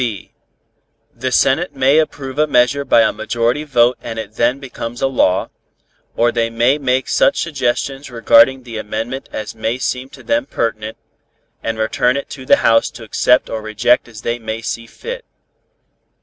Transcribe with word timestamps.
(b) 0.01 0.31
The 1.13 1.31
Senate 1.31 1.75
may 1.75 1.99
approve 1.99 2.39
a 2.39 2.47
measure 2.47 2.83
by 2.83 3.01
a 3.03 3.13
majority 3.13 3.63
vote 3.63 3.99
and 4.01 4.17
it 4.17 4.33
then 4.33 4.57
becomes 4.57 4.99
a 4.99 5.05
law, 5.07 5.51
or 6.15 6.31
they 6.31 6.49
may 6.49 6.79
make 6.79 7.07
such 7.07 7.39
suggestions 7.39 8.09
regarding 8.09 8.63
the 8.63 8.79
amendment 8.79 9.29
as 9.31 9.53
may 9.53 9.77
seem 9.77 10.09
to 10.09 10.23
them 10.23 10.47
pertinent, 10.47 10.97
and 11.61 11.77
return 11.77 12.17
it 12.17 12.31
to 12.31 12.47
the 12.47 12.55
House 12.65 12.89
to 12.89 13.03
accept 13.03 13.47
or 13.47 13.61
reject 13.61 14.07
as 14.07 14.23
they 14.23 14.39
may 14.39 14.63
see 14.63 14.87
fit. 14.87 15.23